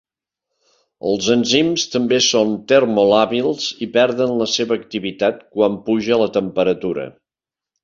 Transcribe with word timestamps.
Els 1.09 1.27
enzims 1.35 1.83
també 1.95 2.19
són 2.27 2.55
termolàbils 2.71 3.69
i 3.87 3.89
perden 3.99 4.35
la 4.41 4.49
seva 4.55 4.81
activitat 4.83 5.47
quan 5.55 5.79
puja 5.91 6.21
la 6.25 6.33
temperatura. 6.41 7.09